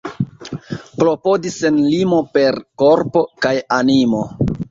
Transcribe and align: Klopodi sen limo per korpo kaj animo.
Klopodi 1.01 1.51
sen 1.57 1.77
limo 1.91 2.21
per 2.37 2.57
korpo 2.85 3.25
kaj 3.47 3.55
animo. 3.81 4.27